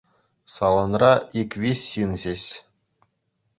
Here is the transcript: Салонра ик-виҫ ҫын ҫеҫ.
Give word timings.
Салонра 0.53 1.11
ик-виҫ 1.43 1.79
ҫын 1.91 2.11
ҫеҫ. 2.25 2.45